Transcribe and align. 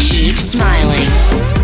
Keep 0.00 0.36
smiling. 0.36 1.08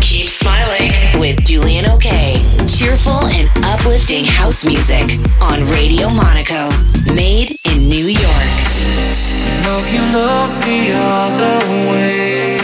Keep 0.01 0.29
smiling 0.29 0.91
with 1.19 1.43
Julian 1.43 1.85
OK. 1.85 2.41
Cheerful 2.67 3.25
and 3.27 3.49
uplifting 3.65 4.23
house 4.23 4.65
music 4.65 5.19
on 5.41 5.65
Radio 5.67 6.09
Monaco. 6.09 6.69
Made 7.13 7.57
in 7.71 7.89
New 7.89 8.05
York. 8.05 8.47
know 9.63 9.79
you 9.91 10.01
look 10.15 10.51
the 10.63 10.91
other 10.95 11.59
way. 11.89 12.57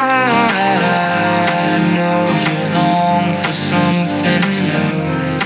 I 0.00 1.78
know 1.96 2.22
you 2.46 2.56
long 2.78 3.34
for 3.42 3.54
something 3.70 4.42
new. 4.72 5.38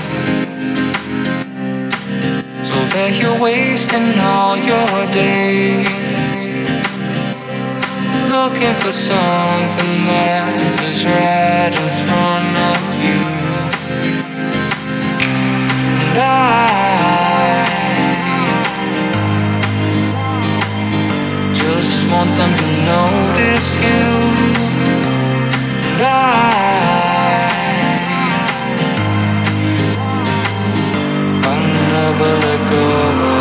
So 2.63 2.75
that 2.93 3.11
you're 3.19 3.39
wasting 3.41 4.19
all 4.19 4.55
your 4.57 5.11
days 5.11 6.06
looking 8.37 8.75
for 8.83 8.91
something 8.91 9.95
that 10.11 10.53
is 10.89 10.99
right 11.17 11.73
in 11.83 11.89
front 12.05 12.53
of 12.71 12.81
you. 13.05 13.23
And 16.09 16.17
I 16.19 16.37
just 21.61 21.95
want 22.11 22.31
them 22.39 22.53
to 22.61 22.67
notice 22.93 23.69
you. 23.85 24.05
And 25.89 26.01
I, 26.05 26.17
I'll 31.47 31.65
never 31.95 32.31
let 32.45 32.61
go 32.69 33.36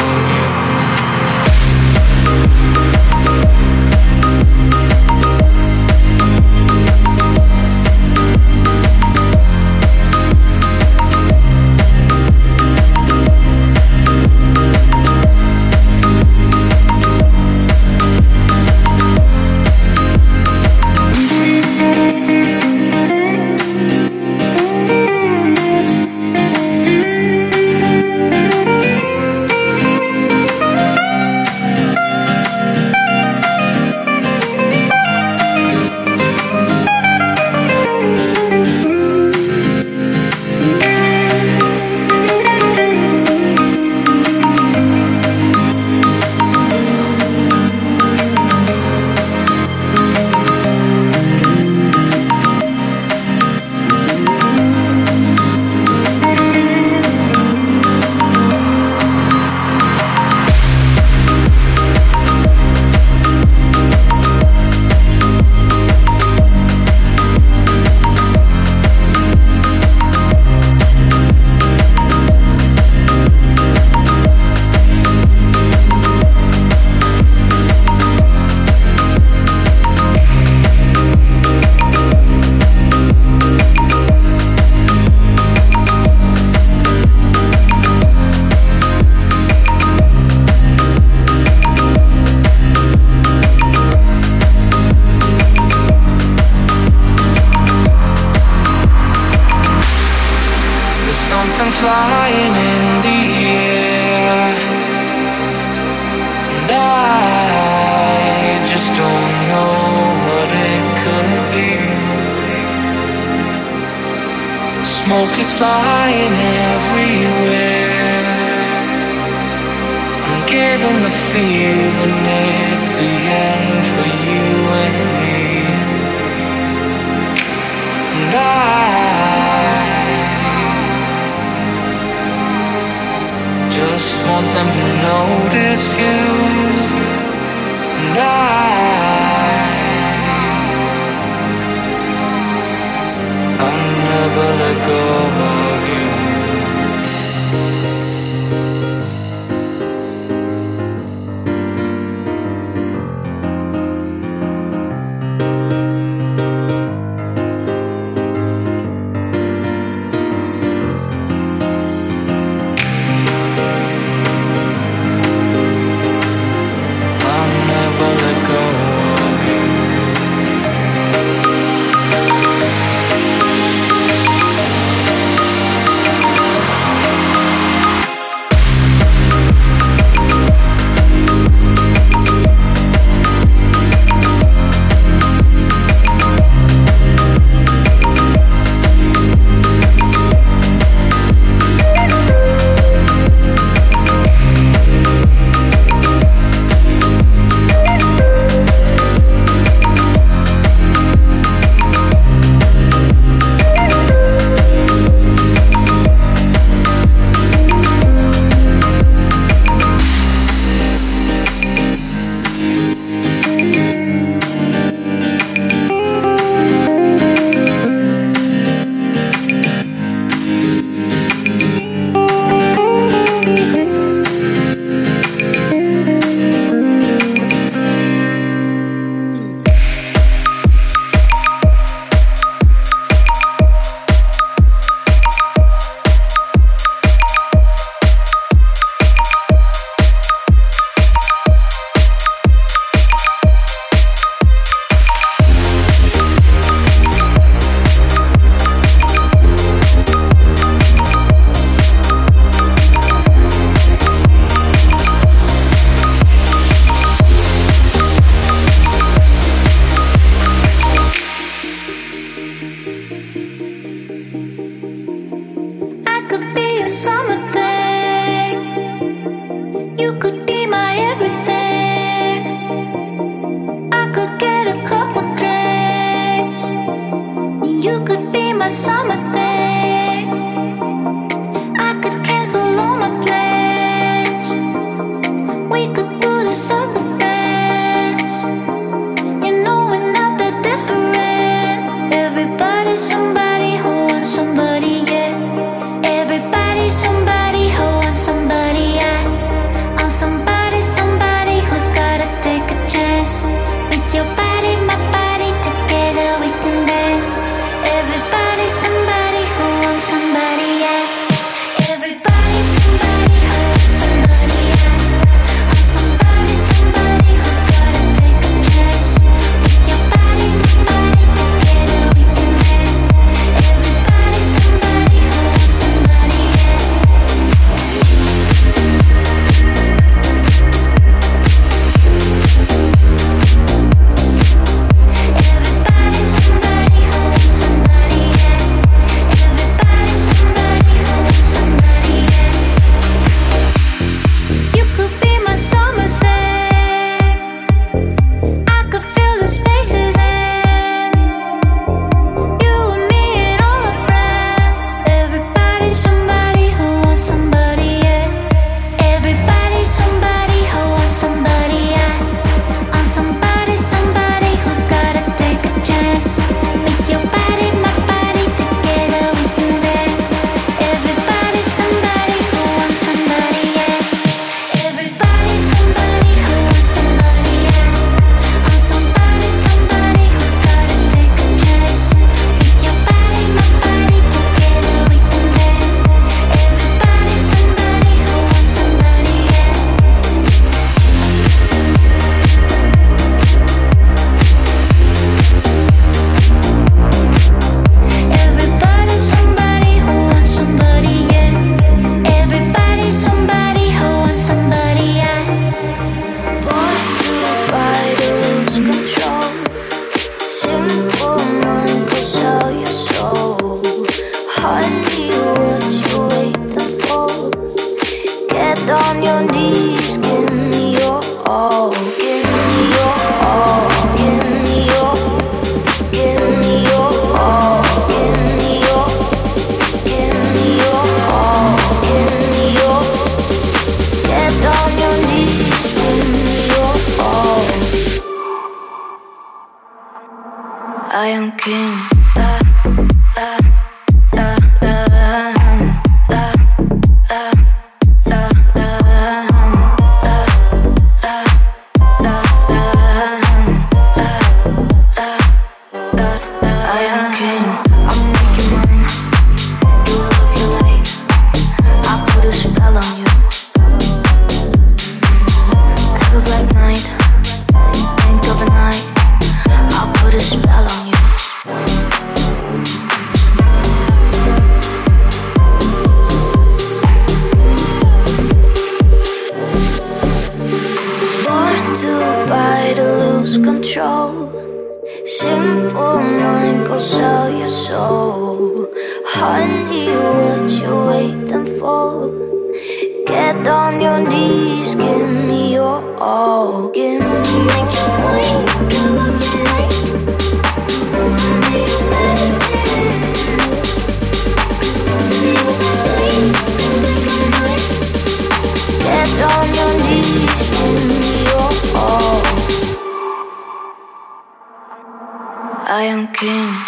Lion 516.07 516.29
King. 516.29 516.86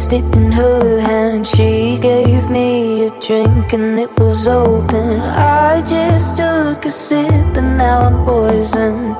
placed 0.00 0.12
it 0.12 0.36
in 0.36 0.52
her 0.52 1.00
hand. 1.00 1.46
She 1.46 1.98
gave 2.00 2.48
me 2.48 3.06
a 3.06 3.10
drink 3.20 3.72
and 3.72 3.98
it 3.98 4.10
was 4.18 4.48
open. 4.48 5.20
I 5.20 5.82
just 5.82 6.36
took 6.36 6.84
a 6.84 6.90
sip 6.90 7.56
and 7.56 7.76
now 7.76 8.06
I'm 8.06 8.24
poisoned. 8.24 9.19